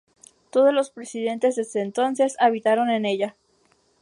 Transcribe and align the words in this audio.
Todos 0.49 0.73
los 0.73 0.89
presidentes 0.89 1.57
desde 1.57 1.83
entonces 1.83 2.35
habitaron 2.39 2.89
en 2.89 3.05
ella. 3.05 3.35